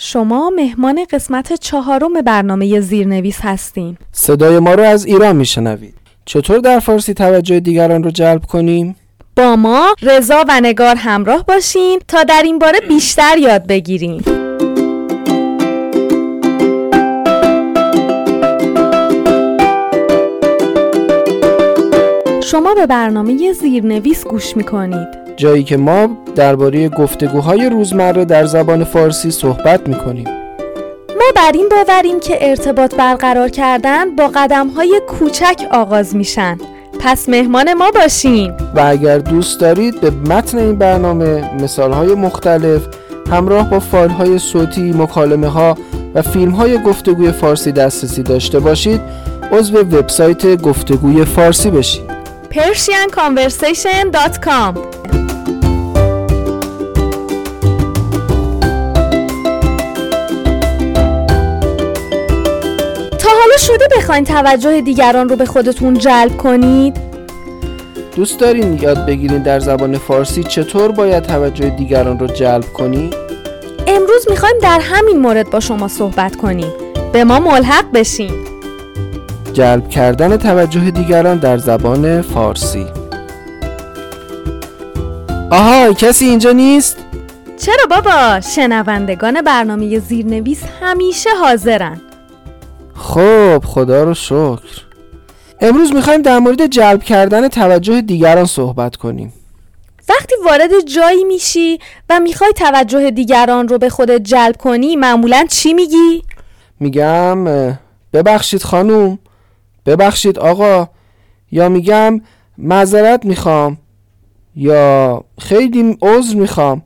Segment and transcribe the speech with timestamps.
[0.00, 3.96] شما مهمان قسمت چهارم برنامه زیرنویس هستین.
[4.12, 5.94] صدای ما رو از ایران میشنوید.
[6.24, 8.96] چطور در فارسی توجه دیگران رو جلب کنیم؟
[9.36, 14.22] با ما رضا و نگار همراه باشین تا در این باره بیشتر یاد بگیریم.
[22.44, 25.27] شما به برنامه زیرنویس گوش می‌کنید.
[25.38, 30.26] جایی که ما درباره گفتگوهای روزمره در زبان فارسی صحبت می‌کنیم.
[31.08, 36.58] ما بر این باوریم که ارتباط برقرار کردن با قدم های کوچک آغاز میشن.
[37.00, 42.82] پس مهمان ما باشین و اگر دوست دارید به متن این برنامه مثال های مختلف
[43.30, 45.76] همراه با فایل های صوتی، مکالمه ها
[46.14, 49.00] و فیلم های گفتگوی فارسی دسترسی داشته باشید
[49.52, 52.18] عضو وبسایت گفتگوی فارسی بشید.
[52.50, 54.78] Persianconversation.com
[63.38, 66.96] حالا شده بخواین توجه دیگران رو به خودتون جلب کنید؟
[68.16, 73.14] دوست دارین یاد بگیرین در زبان فارسی چطور باید توجه دیگران رو جلب کنید؟
[73.86, 76.72] امروز می‌خوایم در همین مورد با شما صحبت کنیم
[77.12, 78.32] به ما ملحق بشین
[79.52, 82.86] جلب کردن توجه دیگران در زبان فارسی
[85.50, 86.96] آها کسی اینجا نیست؟
[87.56, 92.00] چرا بابا شنوندگان برنامه زیرنویس همیشه حاضرن
[92.98, 94.82] خب خدا رو شکر.
[95.60, 99.32] امروز می‌خوایم در مورد جلب کردن توجه دیگران صحبت کنیم.
[100.08, 101.78] وقتی وارد جایی میشی
[102.10, 106.22] و می‌خوای توجه دیگران رو به خودت جلب کنی معمولا چی میگی؟
[106.80, 107.44] میگم
[108.12, 109.18] ببخشید خانوم.
[109.86, 110.88] ببخشید آقا.
[111.52, 112.20] یا میگم
[112.58, 113.78] معذرت می‌خوام.
[114.56, 116.82] یا خیلی عذر می‌خوام.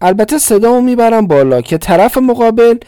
[0.00, 2.78] البته صدامو می‌برم بالا که طرف مقابل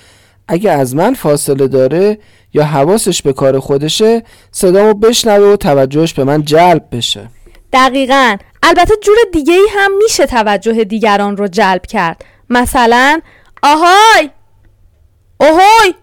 [0.49, 2.19] اگه از من فاصله داره
[2.55, 7.29] یا حواسش به کار خودشه صدامو بشنوه و توجهش به من جلب بشه.
[7.73, 8.37] دقیقا.
[8.63, 12.25] البته جور دیگه ای هم میشه توجه دیگران رو جلب کرد.
[12.51, 13.21] مثلا
[13.63, 14.31] آهای!
[15.41, 15.95] اوهوی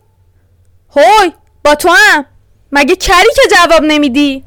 [0.96, 1.34] هوی!
[1.64, 2.26] با تو هم
[2.72, 4.44] مگه کری که جواب نمیدی؟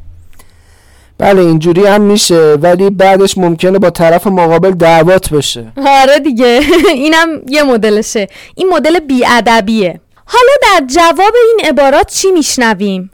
[1.22, 6.60] بله اینجوری هم میشه ولی بعدش ممکنه با طرف مقابل دعوات بشه آره دیگه
[6.94, 13.10] اینم یه مدلشه این مدل بیادبیه حالا در جواب این عبارات چی میشنویم؟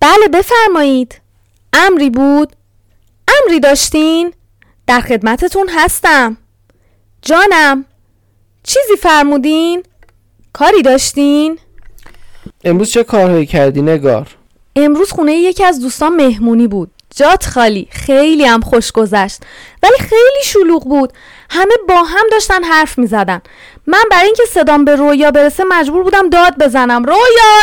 [0.00, 1.20] بله بفرمایید
[1.72, 2.52] امری بود؟
[3.28, 4.32] امری داشتین؟
[4.86, 6.36] در خدمتتون هستم
[7.22, 7.84] جانم
[8.62, 9.82] چیزی فرمودین؟
[10.52, 11.58] کاری داشتین؟
[12.64, 14.26] امروز چه کارهایی کردی نگار؟
[14.76, 17.88] امروز خونه یکی از دوستان مهمونی بود جات خالی.
[17.90, 19.40] خیلی هم خوش گذشت.
[19.82, 21.12] ولی خیلی شلوغ بود.
[21.50, 23.40] همه با هم داشتن حرف می زدن
[23.86, 27.04] من برای اینکه صدام به رویا برسه مجبور بودم داد بزنم.
[27.04, 27.16] رویا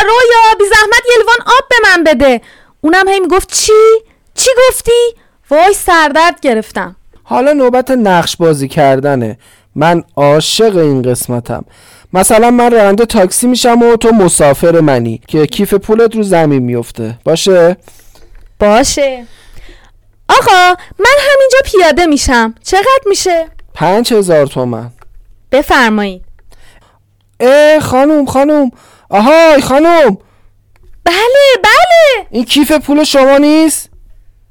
[0.04, 2.42] رویا بی زحمت یه لیوان آب به من بده.
[2.82, 3.74] اونم هی می‌گفت چی؟
[4.36, 5.16] چی گفتی؟
[5.50, 6.96] وای سردرد گرفتم.
[7.24, 9.38] حالا نوبت نقش بازی کردنه.
[9.76, 11.66] من عاشق این قسمتم.
[12.14, 17.18] مثلا من راننده تاکسی میشم و تو مسافر منی که کیف پولت رو زمین میفته
[17.24, 17.78] باشه؟
[18.59, 19.25] باشه.
[20.30, 22.56] آقا من همینجا پیاده میشم.
[22.64, 24.92] چقدر میشه؟ پنج هزار تومن.
[25.52, 26.25] بفرمایید.
[27.40, 28.72] اه خانوم خانوم.
[29.09, 30.18] آهای خانوم.
[31.03, 32.28] بله بله.
[32.30, 33.90] این کیف پول شما نیست؟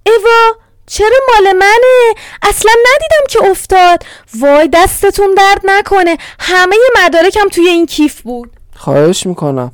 [0.07, 4.03] ایوا چرا مال منه؟ اصلا ندیدم که افتاد.
[4.41, 6.19] وای دستتون درد نکنه.
[6.41, 8.51] همه مدارکم توی این کیف بود.
[8.77, 9.73] خواهش می‌کنم.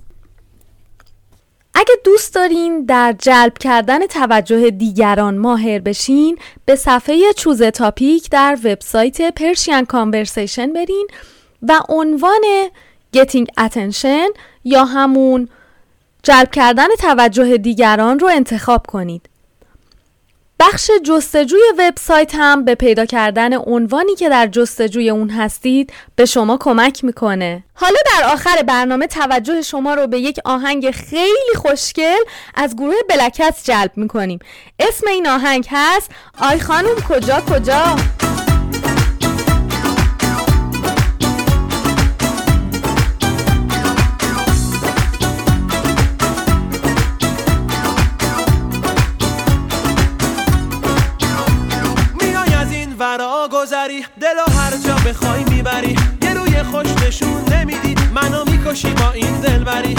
[1.75, 8.59] اگه دوست دارین در جلب کردن توجه دیگران ماهر بشین به صفحه چوز تاپیک در
[8.65, 11.09] وبسایت پرشین کانورسیشن برین
[11.63, 12.43] و عنوان
[13.17, 15.49] Getting Attention یا همون
[16.23, 19.29] جلب کردن توجه دیگران رو انتخاب کنید.
[20.61, 26.57] بخش جستجوی وبسایت هم به پیدا کردن عنوانی که در جستجوی اون هستید به شما
[26.57, 27.65] کمک می‌کنه.
[27.75, 32.21] حالا در آخر برنامه توجه شما رو به یک آهنگ خیلی خوشگل
[32.55, 34.39] از گروه بلکت جلب می‌کنیم.
[34.79, 36.11] اسم این آهنگ هست
[36.41, 37.97] آی خانم کجا کجا؟
[53.53, 54.07] گذری.
[54.21, 55.97] دل هر جا بخوای می‌بری.
[56.23, 57.95] یه روی خوش نشون نمیدی.
[58.15, 59.95] منو می‌کشی با این دلبری.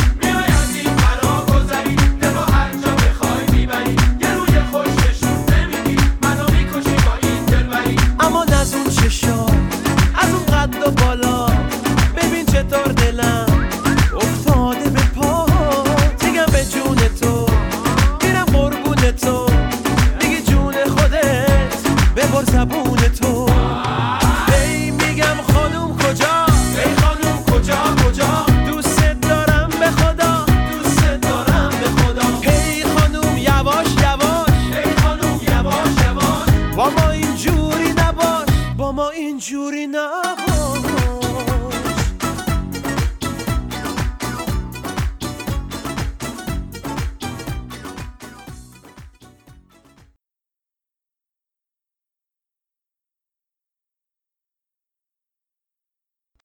[39.45, 40.24] giuri na